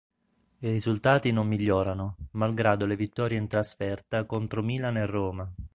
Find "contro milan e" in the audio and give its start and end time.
4.25-5.05